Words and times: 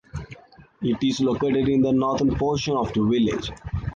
It 0.81 0.97
is 1.03 1.19
located 1.19 1.69
in 1.69 1.83
the 1.83 1.91
northern 1.91 2.33
portion 2.33 2.75
of 2.75 2.91
the 2.93 3.03
village. 3.03 3.51